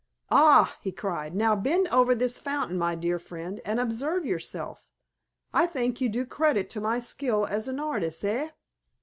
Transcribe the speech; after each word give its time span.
"Ah!" 0.31 0.77
he 0.81 0.91
cried. 0.91 1.35
"Now 1.35 1.55
bend 1.55 1.87
over 1.89 2.15
this 2.15 2.39
fountain, 2.39 2.75
my 2.75 2.95
dear 2.95 3.19
friend, 3.19 3.61
and 3.63 3.79
observe 3.79 4.25
yourself. 4.25 4.89
I 5.53 5.67
think 5.67 6.01
you 6.01 6.09
do 6.09 6.25
credit 6.25 6.71
to 6.71 6.81
my 6.81 6.97
skill 6.97 7.45
as 7.45 7.67
an 7.67 7.79
artist, 7.79 8.25
eh?" 8.25 8.49